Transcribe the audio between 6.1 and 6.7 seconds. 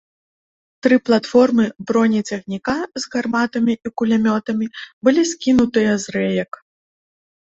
рэек.